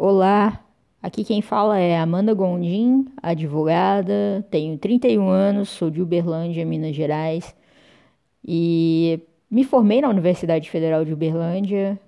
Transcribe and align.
Olá, 0.00 0.64
aqui 1.02 1.24
quem 1.24 1.42
fala 1.42 1.76
é 1.76 1.98
Amanda 1.98 2.32
Gondim, 2.32 3.06
advogada, 3.20 4.46
tenho 4.48 4.78
31 4.78 5.28
anos, 5.28 5.70
sou 5.70 5.90
de 5.90 6.00
Uberlândia, 6.00 6.64
Minas 6.64 6.94
Gerais, 6.94 7.52
e 8.46 9.20
me 9.50 9.64
formei 9.64 10.00
na 10.00 10.08
Universidade 10.08 10.70
Federal 10.70 11.04
de 11.04 11.12
Uberlândia. 11.12 11.98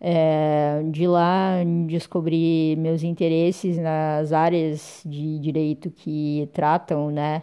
É, 0.00 0.82
de 0.90 1.06
lá 1.06 1.58
descobri 1.86 2.74
meus 2.76 3.04
interesses 3.04 3.78
nas 3.78 4.32
áreas 4.32 5.00
de 5.06 5.38
direito 5.38 5.88
que 5.88 6.48
tratam, 6.52 7.12
né, 7.12 7.42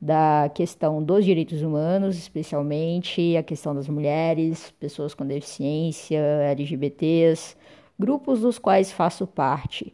da 0.00 0.48
questão 0.54 1.02
dos 1.02 1.24
direitos 1.24 1.60
humanos, 1.60 2.16
especialmente 2.16 3.36
a 3.36 3.42
questão 3.42 3.74
das 3.74 3.88
mulheres, 3.88 4.70
pessoas 4.78 5.12
com 5.12 5.26
deficiência, 5.26 6.20
LGBTs, 6.20 7.56
grupos 7.98 8.40
dos 8.40 8.58
quais 8.58 8.92
faço 8.92 9.26
parte. 9.26 9.92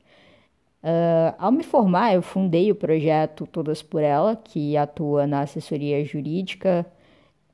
Uh, 0.83 1.35
ao 1.39 1.53
me 1.53 1.63
formar, 1.63 2.15
eu 2.15 2.23
fundei 2.23 2.71
o 2.71 2.75
projeto 2.75 3.47
Todas 3.47 3.83
por 3.83 4.03
Ela, 4.03 4.35
que 4.37 4.77
atua 4.77 5.27
na 5.27 5.43
assessoria 5.43 6.03
jurídica 6.05 6.87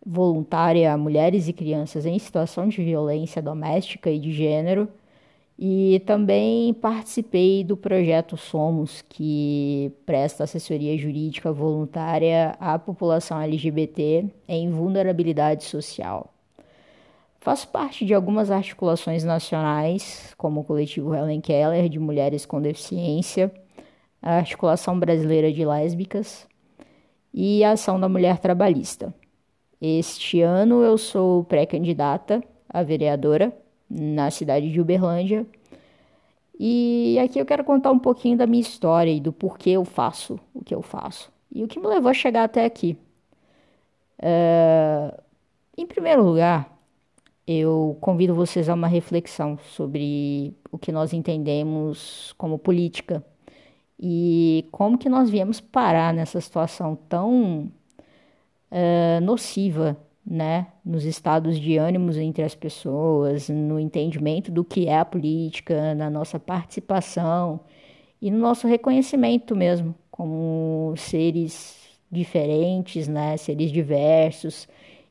voluntária 0.04 0.92
a 0.92 0.96
mulheres 0.96 1.48
e 1.48 1.52
crianças 1.52 2.06
em 2.06 2.16
situação 2.18 2.68
de 2.68 2.82
violência 2.84 3.42
doméstica 3.42 4.08
e 4.08 4.20
de 4.20 4.32
gênero. 4.32 4.88
E 5.58 6.02
também 6.06 6.74
participei 6.74 7.64
do 7.64 7.76
projeto 7.76 8.36
Somos, 8.36 9.02
que 9.08 9.90
presta 10.04 10.44
assessoria 10.44 10.96
jurídica 10.98 11.50
voluntária 11.50 12.54
à 12.60 12.78
população 12.78 13.40
LGBT 13.40 14.26
em 14.46 14.70
vulnerabilidade 14.70 15.64
social. 15.64 16.35
Faço 17.46 17.68
parte 17.68 18.04
de 18.04 18.12
algumas 18.12 18.50
articulações 18.50 19.22
nacionais, 19.22 20.34
como 20.36 20.62
o 20.62 20.64
coletivo 20.64 21.14
Helen 21.14 21.40
Keller 21.40 21.88
de 21.88 21.96
Mulheres 21.96 22.44
com 22.44 22.60
Deficiência, 22.60 23.52
a 24.20 24.38
Articulação 24.38 24.98
Brasileira 24.98 25.52
de 25.52 25.64
Lésbicas 25.64 26.44
e 27.32 27.62
a 27.62 27.70
Ação 27.70 28.00
da 28.00 28.08
Mulher 28.08 28.40
Trabalhista. 28.40 29.14
Este 29.80 30.40
ano 30.42 30.82
eu 30.82 30.98
sou 30.98 31.44
pré-candidata 31.44 32.42
a 32.68 32.82
vereadora 32.82 33.56
na 33.88 34.28
cidade 34.28 34.68
de 34.72 34.80
Uberlândia. 34.80 35.46
E 36.58 37.16
aqui 37.20 37.38
eu 37.38 37.46
quero 37.46 37.62
contar 37.62 37.92
um 37.92 37.98
pouquinho 38.00 38.36
da 38.36 38.48
minha 38.48 38.60
história 38.60 39.12
e 39.12 39.20
do 39.20 39.32
porquê 39.32 39.70
eu 39.70 39.84
faço 39.84 40.36
o 40.52 40.64
que 40.64 40.74
eu 40.74 40.82
faço 40.82 41.30
e 41.54 41.62
o 41.62 41.68
que 41.68 41.78
me 41.78 41.86
levou 41.86 42.10
a 42.10 42.12
chegar 42.12 42.42
até 42.42 42.64
aqui. 42.64 42.98
É... 44.20 45.14
Em 45.78 45.86
primeiro 45.86 46.24
lugar, 46.24 46.75
eu 47.46 47.96
convido 48.00 48.34
vocês 48.34 48.68
a 48.68 48.74
uma 48.74 48.88
reflexão 48.88 49.58
sobre 49.58 50.54
o 50.70 50.78
que 50.78 50.90
nós 50.90 51.12
entendemos 51.12 52.34
como 52.36 52.58
política 52.58 53.24
e 53.98 54.66
como 54.72 54.98
que 54.98 55.08
nós 55.08 55.30
viemos 55.30 55.60
parar 55.60 56.12
nessa 56.12 56.40
situação 56.40 56.96
tão 57.08 57.70
uh, 58.70 59.20
nociva 59.22 59.96
né, 60.26 60.66
nos 60.84 61.04
estados 61.04 61.58
de 61.58 61.76
ânimos 61.76 62.16
entre 62.16 62.42
as 62.42 62.54
pessoas, 62.54 63.48
no 63.48 63.78
entendimento 63.78 64.50
do 64.50 64.64
que 64.64 64.88
é 64.88 64.98
a 64.98 65.04
política, 65.04 65.94
na 65.94 66.10
nossa 66.10 66.40
participação 66.40 67.60
e 68.20 68.28
no 68.28 68.38
nosso 68.38 68.66
reconhecimento 68.66 69.54
mesmo 69.54 69.94
como 70.10 70.94
seres 70.96 71.76
diferentes, 72.10 73.06
né, 73.06 73.36
seres 73.36 73.70
diversos 73.70 74.66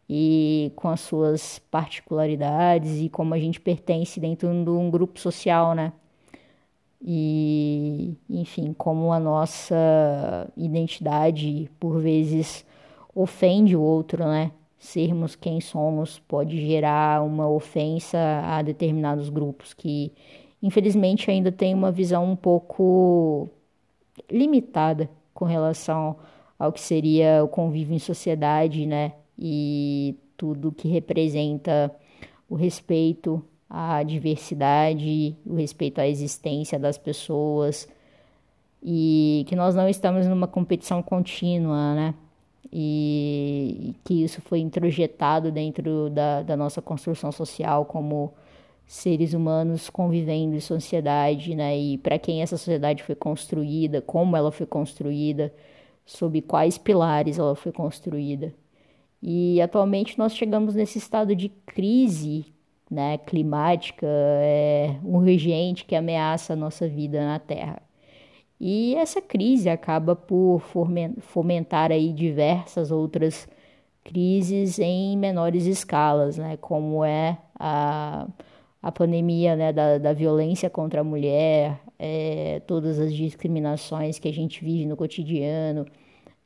e 0.10 0.72
com 0.76 0.90
as 0.90 1.02
suas 1.02 1.60
particularidades 1.72 3.02
e 3.02 3.10
como 3.10 3.34
a 3.34 3.40
gente 3.40 3.60
pertence 3.60 4.20
dentro 4.20 4.48
de 4.64 4.70
um 4.70 4.90
grupo 4.90 5.20
social, 5.20 5.74
né? 5.74 5.94
E, 7.02 8.16
enfim, 8.30 8.74
como 8.74 9.12
a 9.12 9.20
nossa 9.20 9.76
identidade 10.58 11.70
por 11.80 12.00
vezes 12.00 12.66
ofende 13.14 13.76
o 13.76 13.82
outro, 13.82 14.26
né? 14.26 14.52
sermos 14.86 15.36
quem 15.36 15.60
somos 15.60 16.20
pode 16.20 16.64
gerar 16.66 17.24
uma 17.24 17.48
ofensa 17.48 18.18
a 18.44 18.62
determinados 18.62 19.30
grupos 19.30 19.74
que, 19.74 20.14
infelizmente, 20.62 21.30
ainda 21.30 21.52
tem 21.52 21.74
uma 21.74 21.92
visão 21.92 22.24
um 22.24 22.36
pouco 22.36 23.50
limitada 24.30 25.10
com 25.34 25.46
relação 25.46 26.18
ao 26.58 26.72
que 26.72 26.80
seria 26.80 27.44
o 27.44 27.48
convívio 27.48 27.96
em 27.96 28.00
sociedade, 28.00 28.86
né? 28.86 29.14
E 29.38 30.16
tudo 30.38 30.72
que 30.72 30.88
representa 30.88 31.94
o 32.50 32.56
respeito 32.56 33.44
à 33.70 34.04
diversidade, 34.04 35.36
o 35.46 35.56
respeito 35.56 36.00
à 36.00 36.08
existência 36.08 36.80
das 36.80 36.98
pessoas 36.98 37.88
e 38.84 39.46
que 39.48 39.56
nós 39.56 39.74
não 39.76 39.90
estamos 39.90 40.28
numa 40.28 40.48
competição 40.48 41.02
contínua, 41.02 41.96
né? 41.96 42.14
e 42.78 43.96
que 44.04 44.24
isso 44.24 44.42
foi 44.42 44.60
introjetado 44.60 45.50
dentro 45.50 46.10
da, 46.10 46.42
da 46.42 46.58
nossa 46.58 46.82
construção 46.82 47.32
social 47.32 47.86
como 47.86 48.34
seres 48.86 49.34
humanos 49.34 49.90
convivendo 49.90 50.56
em 50.56 50.60
sociedade, 50.60 51.56
né? 51.56 51.78
E 51.78 51.98
para 51.98 52.20
quem 52.20 52.42
essa 52.42 52.58
sociedade 52.58 53.02
foi 53.02 53.16
construída, 53.16 54.02
como 54.02 54.36
ela 54.36 54.52
foi 54.52 54.66
construída, 54.66 55.54
sob 56.06 56.42
quais 56.42 56.78
pilares 56.78 57.40
ela 57.40 57.56
foi 57.56 57.72
construída. 57.72 58.54
E 59.28 59.60
atualmente 59.60 60.20
nós 60.20 60.36
chegamos 60.36 60.76
nesse 60.76 61.00
estado 61.00 61.36
de 61.36 61.50
crise, 61.66 62.46
né, 62.92 63.18
climática, 63.18 64.06
é, 64.06 64.98
urgente 65.04 65.84
que 65.84 65.96
ameaça 65.96 66.54
a 66.54 66.56
nossa 66.56 66.88
vida 66.88 67.26
na 67.26 67.40
Terra. 67.40 67.82
E 68.60 68.94
essa 68.94 69.20
crise 69.24 69.68
acaba 69.68 70.16
por 70.16 70.62
fomentar 71.22 71.92
aí 71.92 72.14
diversas 72.14 72.92
outras 72.92 73.48
crises 74.04 74.78
em 74.78 75.18
menores 75.18 75.66
escalas, 75.66 76.38
né, 76.38 76.56
como 76.58 77.04
é 77.04 77.40
a, 77.60 78.28
a 78.80 78.92
pandemia 78.92 79.56
né, 79.56 79.74
da, 79.74 79.98
da 79.98 80.14
violência 80.14 80.70
contra 80.70 81.02
a 81.02 81.04
mulher, 81.04 81.82
é, 81.98 82.62
todas 82.68 83.00
as 83.00 83.12
discriminações 83.12 84.20
que 84.20 84.28
a 84.28 84.34
gente 84.34 84.64
vive 84.64 84.86
no 84.86 84.96
cotidiano, 84.96 85.84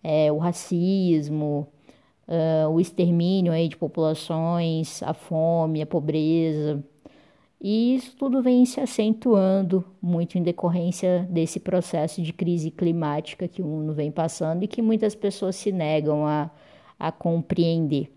é, 0.01 0.31
o 0.31 0.38
racismo, 0.38 1.67
uh, 2.29 2.69
o 2.69 2.79
extermínio 2.79 3.51
aí 3.51 3.67
de 3.67 3.75
populações, 3.75 5.03
a 5.03 5.13
fome, 5.13 5.81
a 5.81 5.85
pobreza, 5.85 6.81
e 7.62 7.95
isso 7.95 8.16
tudo 8.16 8.41
vem 8.41 8.66
se 8.66 8.79
acentuando 8.79 9.84
muito 10.01 10.38
em 10.38 10.44
decorrência 10.44 11.28
desse 11.29 11.59
processo 11.59 12.22
de 12.22 12.31
crise 12.31 12.72
climática 12.72 13.50
que 13.50 13.62
o 13.62 13.66
mundo 13.66 13.94
vem 13.94 14.09
passando 14.12 14.63
e 14.63 14.67
que 14.67 14.81
muitas 14.81 15.13
pessoas 15.13 15.57
se 15.57 15.72
negam 15.72 16.25
a, 16.25 16.50
a 16.97 17.12
compreender. 17.12 18.09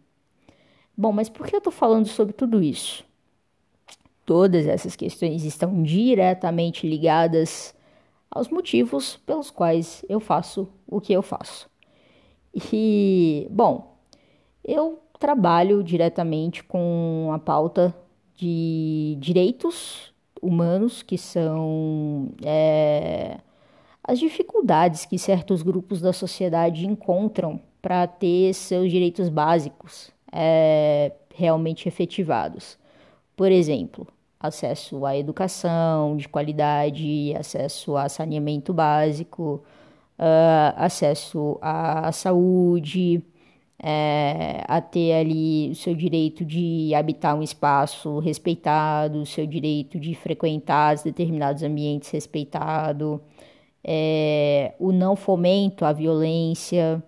Bom, 0.97 1.11
mas 1.11 1.29
por 1.29 1.47
que 1.47 1.57
eu 1.57 1.59
estou 1.59 1.73
falando 1.73 2.07
sobre 2.07 2.33
tudo 2.33 2.63
isso? 2.63 3.05
Todas 4.25 4.67
essas 4.69 4.95
questões 4.95 5.43
estão 5.45 5.83
diretamente 5.83 6.87
ligadas 6.87 7.75
aos 8.31 8.49
motivos 8.49 9.17
pelos 9.27 9.51
quais 9.51 10.05
eu 10.09 10.21
faço 10.21 10.69
o 10.87 11.01
que 11.01 11.13
eu 11.13 11.23
faço. 11.23 11.69
E, 12.73 13.49
bom, 13.51 13.92
eu 14.65 15.01
trabalho 15.19 15.83
diretamente 15.83 16.65
com 16.65 17.31
a 17.33 17.39
pauta 17.39 17.95
de 18.37 19.17
direitos 19.21 20.13
humanos, 20.41 21.03
que 21.03 21.17
são 21.17 22.29
é, 22.45 23.39
as 24.03 24.19
dificuldades 24.19 25.05
que 25.05 25.19
certos 25.19 25.63
grupos 25.63 26.01
da 26.01 26.13
sociedade 26.13 26.87
encontram 26.87 27.61
para 27.81 28.07
ter 28.07 28.53
seus 28.55 28.91
direitos 28.91 29.29
básicos 29.29 30.11
é, 30.33 31.13
realmente 31.35 31.89
efetivados. 31.89 32.79
Por 33.37 33.51
exemplo, 33.51 34.07
acesso 34.41 35.07
à 35.07 35.17
educação 35.17 36.17
de 36.17 36.29
qualidade, 36.29 37.35
acesso 37.39 37.97
a 37.97 38.09
saneamento 38.09 38.73
básico, 38.73 39.63
uh, 40.19 40.75
acesso 40.77 41.59
à 41.61 42.11
saúde, 42.13 43.23
é, 43.83 44.65
a 44.69 44.81
ter 44.81 45.13
ali 45.13 45.71
o 45.71 45.75
seu 45.75 45.95
direito 45.95 46.45
de 46.45 46.95
habitar 46.95 47.37
um 47.37 47.43
espaço 47.43 48.21
respeitado, 48.21 49.21
o 49.21 49.27
seu 49.27 49.45
direito 49.45 49.99
de 49.99 50.15
frequentar 50.15 50.97
determinados 51.03 51.65
ambientes 51.65 52.11
respeitado, 52.11 53.21
é, 53.83 54.75
o 54.79 54.93
não 54.93 55.17
fomento 55.17 55.85
à 55.85 55.93
violência, 55.93 57.03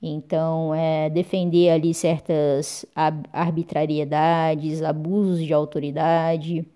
então 0.00 0.74
é, 0.74 1.10
defender 1.10 1.70
ali 1.70 1.92
certas 1.92 2.86
arbitrariedades, 3.32 4.82
abusos 4.82 5.44
de 5.44 5.52
autoridade, 5.52 6.66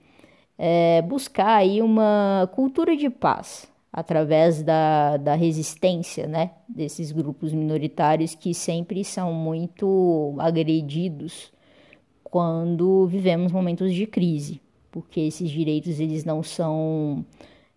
buscar 1.08 1.56
aí 1.56 1.80
uma 1.80 2.50
cultura 2.54 2.94
de 2.96 3.08
paz, 3.08 3.70
através 3.92 4.62
da, 4.62 5.16
da 5.16 5.34
resistência 5.34 6.26
né, 6.26 6.52
desses 6.68 7.10
grupos 7.10 7.52
minoritários 7.52 8.34
que 8.34 8.54
sempre 8.54 9.04
são 9.04 9.32
muito 9.32 10.34
agredidos 10.38 11.52
quando 12.22 13.06
vivemos 13.06 13.50
momentos 13.50 13.92
de 13.92 14.06
crise, 14.06 14.60
porque 14.90 15.20
esses 15.20 15.50
direitos 15.50 15.98
eles 15.98 16.24
não 16.24 16.42
são 16.42 17.24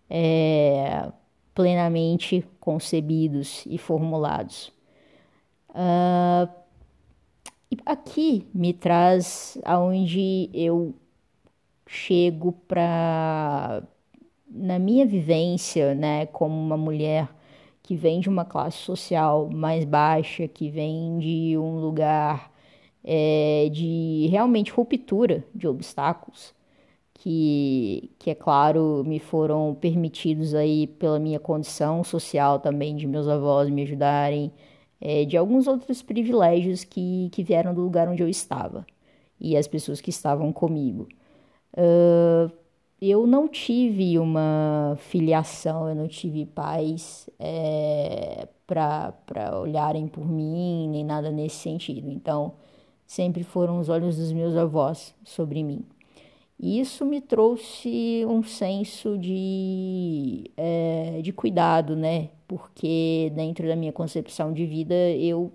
é, 0.08 1.10
plenamente 1.52 2.46
concebidos 2.60 3.64
e 3.66 3.76
formulados. 3.76 4.72
Uh, 5.70 6.48
aqui 7.84 8.46
me 8.54 8.72
traz 8.72 9.58
aonde 9.64 10.48
eu 10.54 10.94
chego 11.86 12.52
para 12.52 13.82
na 14.54 14.78
minha 14.78 15.06
vivência, 15.06 15.94
né, 15.94 16.26
como 16.26 16.54
uma 16.54 16.76
mulher 16.76 17.28
que 17.82 17.96
vem 17.96 18.20
de 18.20 18.28
uma 18.28 18.44
classe 18.44 18.78
social 18.78 19.50
mais 19.50 19.84
baixa, 19.84 20.48
que 20.48 20.70
vem 20.70 21.18
de 21.18 21.58
um 21.58 21.80
lugar 21.80 22.52
é, 23.04 23.68
de 23.70 24.28
realmente 24.30 24.72
ruptura 24.72 25.44
de 25.54 25.68
obstáculos, 25.68 26.54
que, 27.14 28.10
que 28.18 28.30
é 28.30 28.34
claro 28.34 29.04
me 29.06 29.18
foram 29.18 29.74
permitidos 29.74 30.54
aí 30.54 30.86
pela 30.86 31.18
minha 31.18 31.40
condição 31.40 32.04
social 32.04 32.58
também 32.60 32.96
de 32.96 33.06
meus 33.06 33.28
avós 33.28 33.68
me 33.70 33.82
ajudarem, 33.82 34.52
é, 35.00 35.24
de 35.24 35.36
alguns 35.36 35.66
outros 35.66 36.02
privilégios 36.02 36.84
que, 36.84 37.28
que 37.32 37.42
vieram 37.42 37.74
do 37.74 37.82
lugar 37.82 38.08
onde 38.08 38.22
eu 38.22 38.28
estava 38.28 38.86
e 39.40 39.56
as 39.56 39.66
pessoas 39.68 40.00
que 40.00 40.10
estavam 40.10 40.52
comigo. 40.52 41.08
Uh, 41.76 42.50
eu 43.00 43.26
não 43.26 43.48
tive 43.48 44.18
uma 44.18 44.96
filiação, 44.98 45.88
eu 45.88 45.94
não 45.94 46.08
tive 46.08 46.46
pais 46.46 47.28
é, 47.38 48.48
para 48.66 49.58
olharem 49.60 50.06
por 50.06 50.26
mim, 50.26 50.88
nem 50.88 51.04
nada 51.04 51.30
nesse 51.30 51.56
sentido. 51.56 52.10
Então, 52.10 52.54
sempre 53.06 53.42
foram 53.42 53.78
os 53.78 53.88
olhos 53.88 54.16
dos 54.16 54.32
meus 54.32 54.56
avós 54.56 55.14
sobre 55.24 55.62
mim. 55.62 55.84
E 56.58 56.80
isso 56.80 57.04
me 57.04 57.20
trouxe 57.20 58.24
um 58.28 58.42
senso 58.42 59.18
de, 59.18 60.50
é, 60.56 61.20
de 61.22 61.32
cuidado, 61.32 61.96
né? 61.96 62.30
Porque 62.46 63.30
dentro 63.34 63.66
da 63.66 63.76
minha 63.76 63.92
concepção 63.92 64.52
de 64.52 64.64
vida 64.64 64.94
eu 64.94 65.52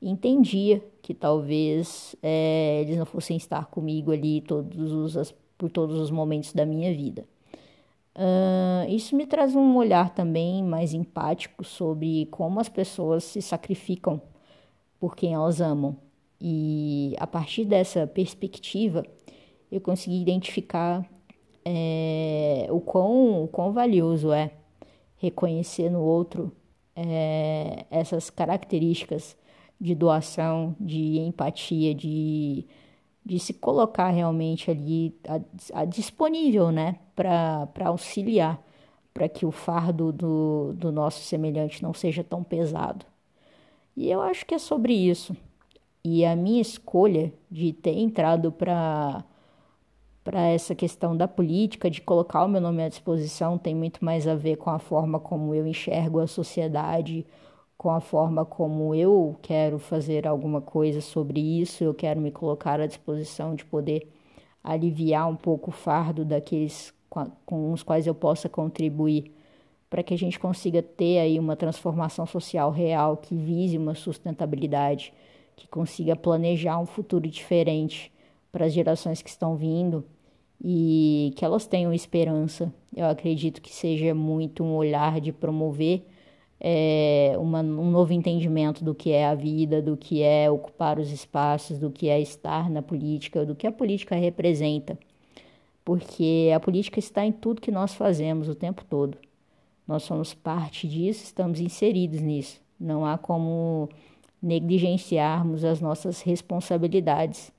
entendia 0.00 0.82
que 1.02 1.12
talvez 1.12 2.14
é, 2.22 2.80
eles 2.82 2.96
não 2.96 3.06
fossem 3.06 3.36
estar 3.36 3.66
comigo 3.66 4.12
ali 4.12 4.40
todos 4.40 4.92
os, 4.92 5.34
por 5.56 5.70
todos 5.70 5.98
os 5.98 6.10
momentos 6.10 6.52
da 6.52 6.66
minha 6.66 6.94
vida. 6.94 7.24
Uh, 8.14 8.88
isso 8.88 9.14
me 9.14 9.26
traz 9.26 9.54
um 9.54 9.76
olhar 9.76 10.14
também 10.14 10.62
mais 10.62 10.94
empático 10.94 11.62
sobre 11.62 12.26
como 12.30 12.58
as 12.58 12.68
pessoas 12.68 13.24
se 13.24 13.42
sacrificam 13.42 14.20
por 14.98 15.14
quem 15.14 15.34
elas 15.34 15.60
amam. 15.60 15.96
E 16.40 17.14
a 17.18 17.26
partir 17.26 17.64
dessa 17.64 18.06
perspectiva, 18.06 19.02
eu 19.70 19.80
consegui 19.80 20.20
identificar 20.20 21.06
é, 21.64 22.66
o, 22.70 22.80
quão, 22.80 23.44
o 23.44 23.48
quão 23.48 23.72
valioso 23.72 24.32
é 24.32 24.52
reconhecer 25.16 25.90
no 25.90 26.00
outro 26.00 26.52
é, 26.94 27.84
essas 27.90 28.30
características 28.30 29.36
de 29.78 29.94
doação, 29.94 30.74
de 30.80 31.18
empatia, 31.18 31.94
de, 31.94 32.66
de 33.26 33.40
se 33.40 33.52
colocar 33.52 34.08
realmente 34.10 34.70
ali 34.70 35.12
a, 35.26 35.80
a 35.80 35.84
disponível 35.84 36.70
né, 36.70 36.94
para 37.16 37.68
auxiliar, 37.86 38.62
para 39.12 39.28
que 39.28 39.44
o 39.44 39.50
fardo 39.50 40.12
do, 40.12 40.72
do 40.74 40.92
nosso 40.92 41.24
semelhante 41.24 41.82
não 41.82 41.92
seja 41.92 42.22
tão 42.22 42.44
pesado. 42.44 43.04
E 43.96 44.08
eu 44.08 44.22
acho 44.22 44.46
que 44.46 44.54
é 44.54 44.58
sobre 44.60 44.92
isso. 44.92 45.36
E 46.04 46.24
a 46.24 46.36
minha 46.36 46.62
escolha 46.62 47.32
de 47.50 47.72
ter 47.72 47.98
entrado 47.98 48.52
para 48.52 49.24
para 50.22 50.40
essa 50.48 50.74
questão 50.74 51.16
da 51.16 51.28
política, 51.28 51.88
de 51.88 52.00
colocar 52.00 52.44
o 52.44 52.48
meu 52.48 52.60
nome 52.60 52.82
à 52.82 52.88
disposição, 52.88 53.56
tem 53.56 53.76
muito 53.76 54.04
mais 54.04 54.26
a 54.26 54.34
ver 54.34 54.56
com 54.56 54.70
a 54.70 54.78
forma 54.80 55.20
como 55.20 55.54
eu 55.54 55.64
enxergo 55.64 56.18
a 56.18 56.26
sociedade, 56.26 57.24
com 57.76 57.90
a 57.90 58.00
forma 58.00 58.44
como 58.44 58.94
eu 58.94 59.36
quero 59.42 59.78
fazer 59.78 60.26
alguma 60.26 60.60
coisa 60.60 61.00
sobre 61.00 61.40
isso, 61.40 61.84
eu 61.84 61.94
quero 61.94 62.20
me 62.20 62.30
colocar 62.30 62.80
à 62.80 62.86
disposição 62.86 63.54
de 63.54 63.64
poder 63.64 64.10
aliviar 64.64 65.28
um 65.28 65.36
pouco 65.36 65.70
o 65.70 65.72
fardo 65.72 66.24
daqueles 66.24 66.94
com 67.46 67.72
os 67.72 67.82
quais 67.82 68.06
eu 68.06 68.14
possa 68.14 68.48
contribuir 68.48 69.32
para 69.88 70.02
que 70.02 70.12
a 70.12 70.18
gente 70.18 70.38
consiga 70.38 70.82
ter 70.82 71.18
aí 71.18 71.38
uma 71.38 71.56
transformação 71.56 72.26
social 72.26 72.70
real 72.70 73.16
que 73.16 73.34
vise 73.34 73.78
uma 73.78 73.94
sustentabilidade, 73.94 75.12
que 75.54 75.68
consiga 75.68 76.16
planejar 76.16 76.78
um 76.78 76.86
futuro 76.86 77.28
diferente 77.28 78.12
para 78.50 78.66
as 78.66 78.72
gerações 78.72 79.22
que 79.22 79.30
estão 79.30 79.56
vindo 79.56 80.04
e 80.62 81.32
que 81.36 81.44
elas 81.44 81.66
tenham 81.66 81.92
esperança. 81.92 82.72
Eu 82.94 83.06
acredito 83.06 83.62
que 83.62 83.72
seja 83.72 84.14
muito 84.14 84.64
um 84.64 84.74
olhar 84.74 85.20
de 85.20 85.32
promover 85.32 86.04
é, 86.60 87.34
uma, 87.38 87.60
um 87.60 87.90
novo 87.90 88.12
entendimento 88.12 88.84
do 88.84 88.94
que 88.94 89.10
é 89.12 89.26
a 89.26 89.34
vida, 89.34 89.82
do 89.82 89.96
que 89.96 90.22
é 90.22 90.50
ocupar 90.50 90.98
os 90.98 91.10
espaços, 91.10 91.78
do 91.78 91.90
que 91.90 92.08
é 92.08 92.20
estar 92.20 92.70
na 92.70 92.82
política, 92.82 93.44
do 93.44 93.54
que 93.54 93.66
a 93.66 93.72
política 93.72 94.14
representa. 94.16 94.98
Porque 95.84 96.50
a 96.54 96.58
política 96.58 96.98
está 96.98 97.24
em 97.24 97.32
tudo 97.32 97.60
que 97.60 97.70
nós 97.70 97.94
fazemos 97.94 98.48
o 98.48 98.54
tempo 98.54 98.84
todo. 98.84 99.18
Nós 99.86 100.02
somos 100.02 100.34
parte 100.34 100.88
disso, 100.88 101.22
estamos 101.22 101.60
inseridos 101.60 102.20
nisso. 102.20 102.60
Não 102.78 103.06
há 103.06 103.16
como 103.16 103.88
negligenciarmos 104.42 105.64
as 105.64 105.80
nossas 105.80 106.22
responsabilidades. 106.22 107.52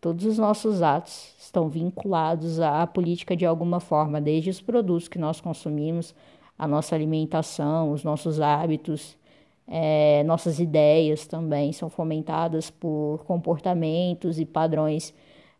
Todos 0.00 0.24
os 0.24 0.38
nossos 0.38 0.82
atos 0.82 1.34
estão 1.38 1.68
vinculados 1.68 2.60
à 2.60 2.86
política 2.86 3.36
de 3.36 3.46
alguma 3.46 3.80
forma, 3.80 4.20
desde 4.20 4.50
os 4.50 4.60
produtos 4.60 5.08
que 5.08 5.18
nós 5.18 5.40
consumimos, 5.40 6.14
a 6.58 6.66
nossa 6.66 6.94
alimentação, 6.94 7.92
os 7.92 8.02
nossos 8.04 8.40
hábitos, 8.40 9.16
é, 9.66 10.22
nossas 10.24 10.58
ideias 10.58 11.26
também 11.26 11.72
são 11.72 11.88
fomentadas 11.88 12.70
por 12.70 13.24
comportamentos 13.24 14.38
e 14.40 14.44
padrões, 14.44 15.14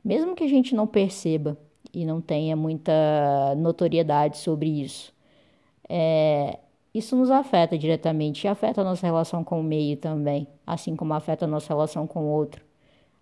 mesmo 0.05 0.35
que 0.35 0.45
a 0.45 0.49
gente 0.49 0.75
não 0.75 0.87
perceba 0.87 1.57
e 1.93 2.05
não 2.05 2.21
tenha 2.21 2.57
muita 2.57 2.93
notoriedade 3.57 4.39
sobre 4.39 4.69
isso. 4.69 5.13
É, 5.89 6.59
isso 6.93 7.15
nos 7.17 7.31
afeta 7.31 7.79
diretamente 7.79 8.47
e 8.47 8.49
afeta 8.49 8.81
a 8.81 8.85
nossa 8.85 9.07
relação 9.07 9.45
com 9.45 9.61
o 9.61 9.63
meio 9.63 9.97
também, 9.97 10.49
assim 10.67 10.97
como 10.97 11.15
afeta 11.15 11.45
a 11.45 11.49
nossa 11.49 11.69
relação 11.69 12.07
com 12.07 12.25
o 12.25 12.29
outro 12.29 12.69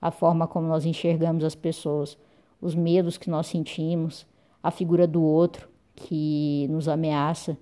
a 0.01 0.11
forma 0.11 0.47
como 0.47 0.69
nós 0.69 0.85
enxergamos 0.85 1.45
as 1.45 1.55
pessoas, 1.55 2.19
os 2.61 2.75
medos 2.75 3.19
que 3.19 3.31
nós 3.31 3.47
sentimos, 3.47 4.27
a 4.63 4.71
figura 4.71 5.07
do 5.07 5.23
outro 5.23 5.69
que 5.95 6.67
nos 6.71 6.89
ameaça, 6.89 7.57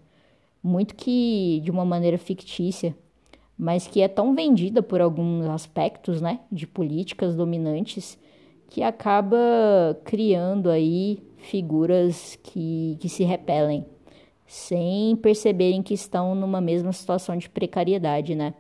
muito 0.65 0.95
que 0.95 1.61
de 1.63 1.71
uma 1.71 1.85
maneira 1.85 2.17
fictícia, 2.17 2.97
mas 3.57 3.87
que 3.87 4.01
é 4.01 4.09
tão 4.09 4.35
vendida 4.35 4.83
por 4.83 5.03
alguns 5.03 5.47
aspectos, 5.47 6.23
né, 6.23 6.41
de 6.51 6.67
políticas 6.67 7.37
dominantes 7.37 8.19
que 8.71 8.83
acaba 8.83 9.37
criando 10.05 10.71
aí 10.71 11.23
figuras 11.37 12.39
que, 12.43 12.97
que 12.99 13.11
se 13.11 13.23
repelem, 13.23 13.85
sem 14.47 15.15
perceberem 15.17 15.83
que 15.83 15.93
estão 15.93 16.35
numa 16.35 16.63
mesma 16.63 16.93
situação 16.93 17.37
de 17.37 17.49
precariedade, 17.51 18.35
né? 18.35 18.55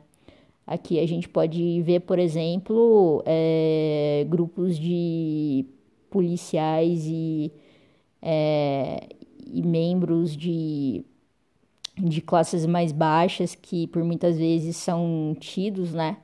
Aqui 0.66 1.00
a 1.00 1.06
gente 1.06 1.28
pode 1.28 1.82
ver, 1.82 2.00
por 2.00 2.18
exemplo, 2.18 3.22
é, 3.26 4.26
grupos 4.28 4.78
de 4.78 5.66
policiais 6.10 7.06
e, 7.06 7.52
é, 8.22 9.08
e 9.46 9.62
membros 9.62 10.34
de, 10.36 11.04
de 11.96 12.20
classes 12.20 12.66
mais 12.66 12.92
baixas 12.92 13.54
que 13.54 13.86
por 13.88 14.02
muitas 14.04 14.36
vezes 14.36 14.76
são 14.76 15.36
tidos, 15.38 15.94
né, 15.94 16.18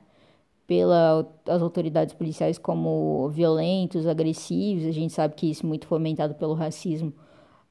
pelas 0.67 1.25
autoridades 1.61 2.13
policiais 2.13 2.57
como 2.57 3.29
violentos, 3.29 4.07
agressivos. 4.07 4.85
A 4.85 4.91
gente 4.91 5.13
sabe 5.13 5.35
que 5.35 5.49
isso 5.49 5.65
é 5.65 5.69
muito 5.69 5.87
fomentado 5.87 6.35
pelo 6.35 6.53
racismo, 6.53 7.13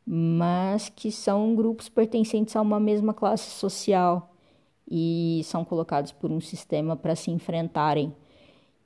mas 0.07 0.89
que 0.89 1.11
são 1.13 1.55
grupos 1.55 1.89
pertencentes 1.89 2.57
a 2.57 2.63
uma 2.63 2.81
mesma 2.81 3.15
classe 3.15 3.51
social 3.51 4.35
e 4.91 5.43
são 5.45 5.65
colocados 5.65 6.13
por 6.13 6.31
um 6.33 6.41
sistema 6.41 6.97
para 6.97 7.15
se 7.17 7.31
enfrentarem. 7.31 8.15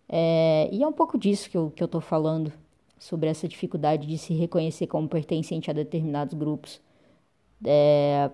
É, 0.08 0.68
e 0.72 0.82
é 0.82 0.86
um 0.86 0.92
pouco 0.92 1.18
disso 1.18 1.50
que 1.50 1.56
eu 1.56 1.70
que 1.70 1.82
eu 1.82 2.00
falando, 2.00 2.52
sobre 2.98 3.28
essa 3.28 3.46
dificuldade 3.48 4.06
de 4.06 4.18
se 4.18 4.34
reconhecer 4.34 4.86
como 4.86 5.08
pertencente 5.08 5.70
a 5.70 5.74
determinados 5.74 6.34
grupos. 6.34 6.80
É, 7.64 8.30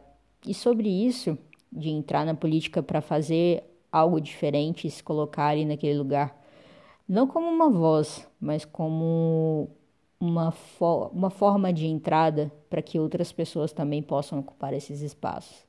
e 0.47 0.55
sobre 0.55 0.89
isso, 0.89 1.37
de 1.73 1.91
entrar 1.91 2.25
na 2.25 2.35
política 2.35 2.83
para 2.83 3.01
fazer 3.01 3.65
algo 3.93 4.21
diferente 4.21 4.87
e 4.87 4.91
se 4.91 5.03
colocar 5.03 5.49
ali 5.49 5.65
naquele 5.65 5.99
lugar, 5.99 6.37
não 7.09 7.27
como 7.27 7.49
uma 7.49 7.69
voz, 7.69 8.27
mas 8.41 8.65
como 8.65 9.69
uma, 10.19 10.51
fo 10.51 11.11
uma 11.13 11.31
forma 11.31 11.73
de 11.73 11.87
entrada 11.87 12.53
para 12.69 12.83
que 12.83 12.99
outras 12.99 13.33
pessoas 13.33 13.73
também 13.73 14.03
possam 14.03 14.39
ocupar 14.39 14.73
esses 14.73 15.01
espaços. 15.01 15.67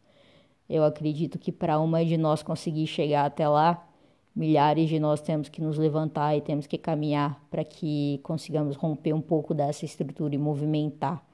Eu 0.69 0.83
acredito 0.83 1.39
que 1.39 1.51
para 1.51 1.79
uma 1.79 2.05
de 2.05 2.17
nós 2.17 2.43
conseguir 2.43 2.87
chegar 2.87 3.25
até 3.25 3.47
lá, 3.47 3.87
milhares 4.35 4.87
de 4.87 4.99
nós 4.99 5.21
temos 5.21 5.49
que 5.49 5.61
nos 5.61 5.77
levantar 5.77 6.35
e 6.35 6.41
temos 6.41 6.67
que 6.67 6.77
caminhar 6.77 7.43
para 7.49 7.63
que 7.63 8.19
consigamos 8.23 8.75
romper 8.75 9.13
um 9.13 9.21
pouco 9.21 9.53
dessa 9.53 9.83
estrutura 9.83 10.35
e 10.35 10.37
movimentar 10.37 11.25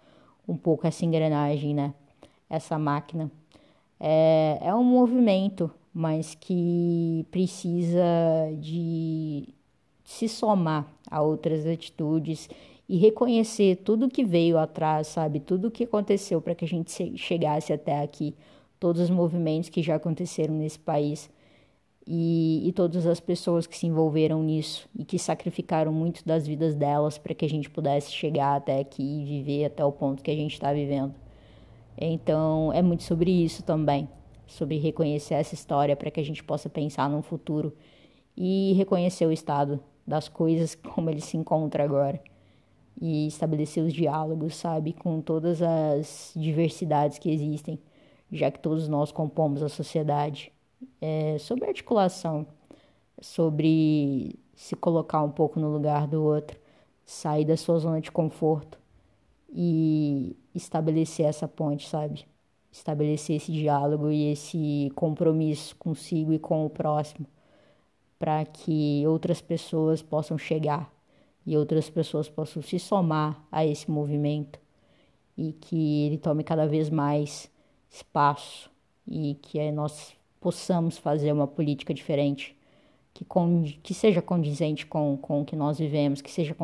um 0.48 0.56
pouco 0.56 0.88
essa 0.88 1.06
engrenagem, 1.06 1.74
né? 1.74 1.94
Essa 2.50 2.78
máquina. 2.78 3.32
É, 4.00 4.60
é 4.62 4.76
um 4.76 4.84
movimento, 4.84 5.72
mas 5.94 6.36
que 6.36 7.26
precisa 7.32 8.04
de 8.60 9.50
se 10.04 10.30
somar 10.30 10.88
a 11.10 11.22
outras 11.22 11.66
atitudes 11.66 12.50
e 12.88 12.98
reconhecer 12.98 13.78
tudo 13.78 14.08
que 14.08 14.24
veio 14.24 14.58
atrás, 14.58 15.08
sabe? 15.08 15.40
Tudo 15.40 15.72
que 15.72 15.84
aconteceu 15.84 16.42
para 16.42 16.56
que 16.56 16.64
a 16.64 16.68
gente 16.68 17.18
chegasse 17.18 17.74
até 17.74 18.02
aqui, 18.02 18.34
todos 18.80 19.02
os 19.02 19.10
movimentos 19.10 19.70
que 19.70 19.82
já 19.82 19.96
aconteceram 19.96 20.54
nesse 20.54 20.80
país 20.80 21.30
e, 22.08 22.64
e 22.66 22.72
todas 22.72 23.06
as 23.06 23.20
pessoas 23.20 23.68
que 23.68 23.78
se 23.78 23.86
envolveram 23.86 24.42
nisso 24.42 24.88
e 24.98 25.04
que 25.04 25.20
sacrificaram 25.20 25.92
muito 25.92 26.26
das 26.26 26.48
vidas 26.48 26.74
delas 26.74 27.18
para 27.18 27.36
que 27.36 27.44
a 27.44 27.50
gente 27.50 27.70
pudesse 27.70 28.12
chegar 28.12 28.56
até 28.56 28.80
aqui 28.80 29.04
e 29.04 29.26
viver 29.26 29.66
até 29.66 29.84
o 29.84 29.92
ponto 29.92 30.24
que 30.24 30.32
a 30.32 30.36
gente 30.36 30.54
está 30.54 30.72
vivendo. 30.72 31.14
Então, 31.98 32.72
é 32.74 32.82
muito 32.82 33.04
sobre 33.04 33.32
isso 33.32 33.64
também, 33.64 34.08
sobre 34.46 34.78
reconhecer 34.78 35.34
essa 35.34 35.56
história 35.56 35.96
para 35.96 36.12
que 36.12 36.20
a 36.20 36.24
gente 36.24 36.44
possa 36.44 36.70
pensar 36.70 37.10
no 37.10 37.22
futuro 37.22 37.76
e 38.36 38.74
reconhecer 38.74 39.26
o 39.26 39.32
estado 39.32 39.84
das 40.06 40.30
coisas 40.30 40.76
como 40.94 41.10
ele 41.10 41.22
se 41.22 41.36
encontra 41.36 41.84
agora 41.84 42.22
e 43.00 43.28
estabelecer 43.28 43.84
os 43.84 43.94
diálogos, 43.94 44.56
sabe, 44.56 44.94
com 44.94 45.22
todas 45.22 45.62
as 45.62 46.34
diversidades 46.36 47.20
que 47.20 47.30
existem, 47.32 47.80
já 48.32 48.50
que 48.52 48.60
todos 48.60 48.88
nós 48.88 49.12
compomos 49.12 49.62
a 49.64 49.70
sociedade. 49.70 50.52
É, 51.02 51.38
sobre 51.40 51.66
articulação, 51.68 52.46
sobre 53.20 54.40
se 54.56 54.76
colocar 54.76 55.24
um 55.24 55.32
pouco 55.32 55.60
no 55.60 55.72
lugar 55.72 56.08
do 56.08 56.24
outro, 56.24 56.60
sair 57.06 57.46
da 57.46 57.58
sua 57.58 57.80
zona 57.80 58.02
de 58.02 58.12
conforto 58.12 58.80
e 59.50 60.36
estabelecer 60.54 61.26
essa 61.26 61.48
ponte, 61.48 61.88
sabe? 61.88 62.26
Estabelecer 62.72 63.38
esse 63.38 63.52
diálogo 63.52 64.10
e 64.12 64.32
esse 64.32 64.92
compromisso 64.96 65.76
consigo 65.78 66.34
e 66.34 66.40
com 66.40 66.66
o 66.66 66.70
próximo, 66.70 67.28
para 68.20 68.46
que 68.46 69.06
outras 69.08 69.42
pessoas 69.42 70.02
possam 70.02 70.38
chegar 70.38 70.92
e 71.46 71.56
outras 71.58 71.90
pessoas 71.90 72.28
possam 72.28 72.62
se 72.62 72.80
somar 72.80 73.42
a 73.52 73.66
esse 73.66 73.90
movimento 73.90 74.60
e 75.38 75.54
que 75.54 76.06
ele 76.06 76.18
tome 76.18 76.44
cada 76.44 76.68
vez 76.68 76.90
mais 76.90 77.50
espaço 77.90 78.70
e 79.08 79.36
que 79.42 79.72
nós 79.72 80.14
possamos 80.42 80.98
fazer 80.98 81.32
uma 81.32 81.48
política 81.48 81.94
diferente 81.94 82.57
que, 83.18 83.26
que 83.82 83.94
seja 83.94 84.22
condizente 84.22 84.86
com, 84.86 85.18
com 85.18 85.42
o 85.42 85.46
que 85.46 85.56
nós 85.56 85.80
vivemos, 85.80 86.22
que 86.22 86.30
seja 86.30 86.56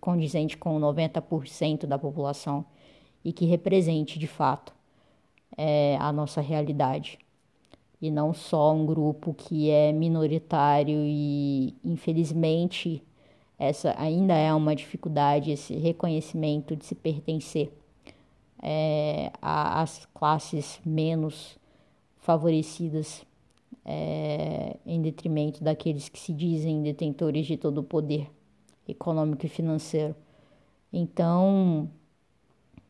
condizente 0.00 0.56
com 0.56 0.80
90% 0.80 1.86
da 1.86 1.98
população 1.98 2.64
e 3.24 3.32
que 3.32 3.44
represente 3.44 4.18
de 4.18 4.26
fato 4.26 4.74
é, 5.56 5.96
a 6.00 6.12
nossa 6.12 6.40
realidade. 6.40 7.18
E 8.02 8.10
não 8.10 8.32
só 8.32 8.74
um 8.74 8.86
grupo 8.86 9.34
que 9.34 9.70
é 9.70 9.92
minoritário 9.92 10.98
e, 11.04 11.74
infelizmente, 11.84 13.02
essa 13.58 13.94
ainda 13.96 14.34
é 14.34 14.52
uma 14.52 14.74
dificuldade, 14.74 15.52
esse 15.52 15.74
reconhecimento 15.74 16.74
de 16.74 16.86
se 16.86 16.94
pertencer 16.94 17.70
é, 18.62 19.30
às 19.40 20.06
classes 20.14 20.80
menos 20.84 21.58
favorecidas 22.18 23.24
é, 23.84 24.76
em 24.84 25.00
detrimento 25.00 25.62
daqueles 25.62 26.08
que 26.08 26.18
se 26.18 26.32
dizem 26.32 26.82
detentores 26.82 27.46
de 27.46 27.56
todo 27.56 27.78
o 27.78 27.84
poder 27.84 28.30
econômico 28.86 29.46
e 29.46 29.48
financeiro. 29.48 30.14
Então, 30.92 31.88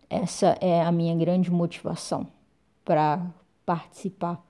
essa 0.08 0.56
é 0.60 0.82
a 0.82 0.90
minha 0.90 1.14
grande 1.14 1.50
motivação 1.50 2.26
para 2.84 3.32
participar 3.64 4.44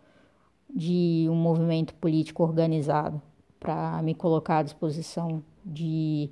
de 0.75 1.27
um 1.29 1.35
movimento 1.35 1.95
político 1.95 2.43
organizado, 2.43 3.21
para 3.59 4.01
me 4.03 4.15
colocar 4.15 4.59
à 4.59 4.63
disposição 4.63 5.43
de, 5.65 6.31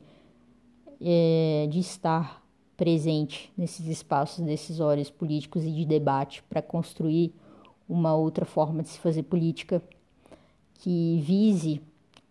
é, 1.01 1.67
de 1.69 1.81
estar 1.81 2.43
presente 2.77 3.53
nesses 3.57 3.87
espaços 3.87 4.45
decisórios 4.45 5.11
políticos 5.11 5.65
e 5.65 5.73
de 5.73 5.85
debate 5.85 6.43
para 6.45 6.63
construir 6.63 7.35
uma 7.89 8.15
outra 8.15 8.45
forma 8.45 8.83
de 8.83 8.89
se 8.89 8.99
fazer 9.01 9.25
política 9.25 9.83
que 10.79 11.21
vise 11.21 11.81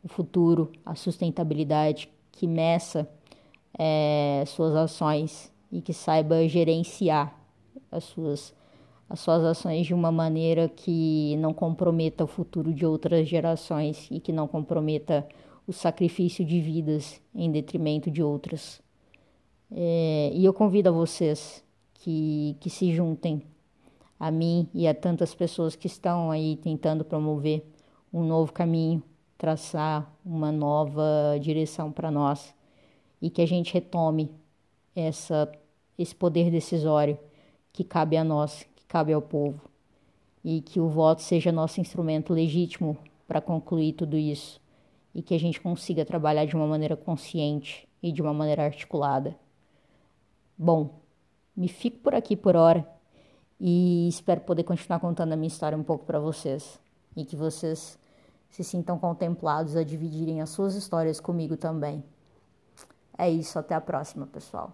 o 0.04 0.08
futuro, 0.08 0.72
a 0.86 0.96
sustentabilidade, 0.96 2.10
que 2.32 2.48
meça 2.48 3.08
é, 3.78 4.44
suas 4.48 4.76
ações 4.76 5.52
e 5.72 5.82
que 5.82 5.94
saiba 5.94 6.48
gerenciar 6.48 7.38
as 7.92 8.06
suas, 8.06 8.54
as 9.10 9.20
suas 9.20 9.44
ações 9.44 9.86
de 9.86 9.94
uma 9.94 10.12
maneira 10.12 10.70
que 10.70 11.36
não 11.38 11.54
comprometa 11.54 12.24
o 12.24 12.28
futuro 12.28 12.74
de 12.74 12.86
outras 12.86 13.28
gerações 13.28 14.08
e 14.10 14.20
que 14.20 14.32
não 14.32 14.48
comprometa 14.48 15.28
o 15.68 15.74
sacrifício 15.74 16.46
de 16.46 16.62
vidas 16.62 17.22
em 17.36 17.52
detrimento 17.52 18.10
de 18.10 18.24
outras. 18.24 18.82
É, 19.70 20.32
e 20.34 20.46
eu 20.46 20.54
convido 20.54 20.90
a 20.90 20.94
vocês 20.94 21.64
que, 21.94 22.56
que 22.62 22.70
se 22.70 22.94
juntem 22.96 23.42
a 24.18 24.32
mim 24.32 24.70
e 24.74 24.88
a 24.88 24.94
tantas 24.94 25.36
pessoas 25.36 25.76
que 25.76 25.88
estão 25.88 26.32
aí 26.32 26.56
tentando 26.56 27.04
promover 27.04 27.66
um 28.12 28.24
novo 28.24 28.52
caminho, 28.54 29.04
traçar 29.38 30.12
uma 30.26 30.52
nova 30.52 31.38
direção 31.40 31.92
para 31.92 32.10
nós 32.10 32.54
e 33.22 33.30
que 33.30 33.42
a 33.42 33.46
gente 33.46 33.74
retome 33.74 34.32
essa, 34.96 35.52
esse 35.98 36.16
poder 36.16 36.50
decisório 36.50 37.18
que 37.72 37.84
cabe 37.84 38.18
a 38.18 38.24
nós, 38.24 38.68
que 38.76 38.86
cabe 38.88 39.14
ao 39.14 39.22
povo 39.22 39.62
e 40.44 40.62
que 40.62 40.80
o 40.80 40.88
voto 40.88 41.22
seja 41.22 41.52
nosso 41.52 41.80
instrumento 41.80 42.34
legítimo 42.34 42.98
para 43.28 43.42
concluir 43.42 43.94
tudo 43.94 44.18
isso 44.18 44.60
e 45.14 45.22
que 45.22 45.34
a 45.34 45.40
gente 45.40 45.60
consiga 45.60 46.06
trabalhar 46.06 46.46
de 46.46 46.56
uma 46.56 46.68
maneira 46.68 46.96
consciente 46.96 47.88
e 48.02 48.12
de 48.12 48.22
uma 48.22 48.34
maneira 48.34 48.64
articulada. 48.64 49.36
Bom, 50.58 51.02
me 51.56 51.68
fico 51.68 52.00
por 52.00 52.16
aqui 52.16 52.36
por 52.36 52.56
hora 52.56 52.88
e 53.60 54.08
espero 54.08 54.42
poder 54.42 54.64
continuar 54.64 55.00
contando 55.00 55.34
a 55.34 55.36
minha 55.36 55.48
história 55.48 55.78
um 55.78 55.84
pouco 55.84 56.06
para 56.06 56.20
vocês 56.20 56.80
e 57.18 57.26
que 57.26 57.36
vocês 57.36 57.98
se 58.50 58.64
sintam 58.64 58.98
contemplados 58.98 59.76
a 59.76 59.84
dividirem 59.84 60.40
as 60.40 60.52
suas 60.52 60.76
histórias 60.76 61.20
comigo 61.20 61.58
também. 61.58 62.04
É 63.18 63.30
isso, 63.30 63.58
até 63.58 63.74
a 63.74 63.82
próxima, 63.82 64.28
pessoal. 64.28 64.72